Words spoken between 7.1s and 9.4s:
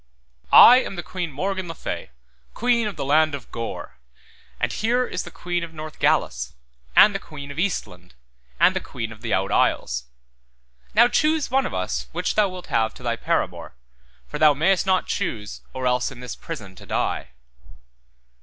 the queen of Eastland, and the queen of the